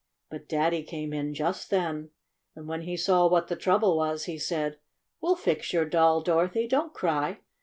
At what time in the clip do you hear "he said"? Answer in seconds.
4.25-4.79